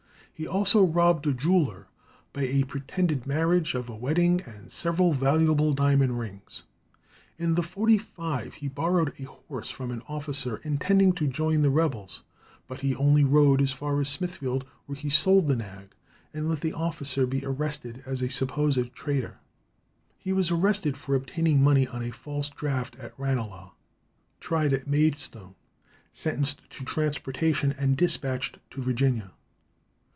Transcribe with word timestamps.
He 0.33 0.47
also 0.47 0.83
robbed 0.83 1.27
a 1.27 1.35
jeweller, 1.35 1.85
by 2.33 2.41
a 2.47 2.63
pretended 2.63 3.27
marriage, 3.27 3.75
of 3.75 3.89
a 3.89 3.95
wedding 3.95 4.41
and 4.41 4.71
several 4.71 5.13
valuable 5.13 5.71
diamond 5.75 6.17
rings. 6.17 6.63
In 7.37 7.53
the 7.53 7.61
'45 7.61 8.55
he 8.55 8.67
borrowed 8.67 9.13
a 9.21 9.25
horse 9.25 9.69
from 9.69 9.91
an 9.91 10.01
officer 10.07 10.57
intending 10.63 11.13
to 11.13 11.27
join 11.27 11.61
the 11.61 11.69
rebels, 11.69 12.23
but 12.67 12.79
he 12.79 12.95
only 12.95 13.23
rode 13.23 13.61
as 13.61 13.71
far 13.71 14.01
as 14.01 14.09
Smithfield, 14.09 14.65
where 14.87 14.95
he 14.95 15.11
sold 15.11 15.47
the 15.47 15.55
nag, 15.55 15.91
and 16.33 16.49
let 16.49 16.61
the 16.61 16.73
officer 16.73 17.27
be 17.27 17.45
arrested 17.45 18.01
as 18.07 18.23
a 18.23 18.29
supposed 18.31 18.95
traitor. 18.95 19.37
He 20.17 20.33
was 20.33 20.49
arrested 20.49 20.97
for 20.97 21.13
obtaining 21.13 21.63
money 21.63 21.87
on 21.87 22.01
a 22.01 22.09
false 22.09 22.49
draft 22.49 22.95
at 22.97 23.13
Ranelagh, 23.19 23.73
tried 24.39 24.73
at 24.73 24.87
Maidstone, 24.87 25.53
sentenced 26.13 26.67
to 26.71 26.83
transportation, 26.83 27.73
and 27.73 27.95
despatched 27.95 28.57
to 28.71 28.81
Virginia. 28.81 29.33